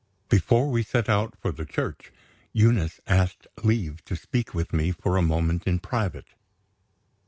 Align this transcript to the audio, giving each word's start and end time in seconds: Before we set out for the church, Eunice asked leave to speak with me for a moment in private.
Before 0.29 0.71
we 0.71 0.81
set 0.81 1.09
out 1.09 1.35
for 1.39 1.51
the 1.51 1.63
church, 1.63 2.11
Eunice 2.53 2.99
asked 3.05 3.45
leave 3.61 4.03
to 4.05 4.15
speak 4.15 4.51
with 4.51 4.73
me 4.73 4.91
for 4.91 5.15
a 5.15 5.21
moment 5.21 5.65
in 5.67 5.77
private. 5.77 6.29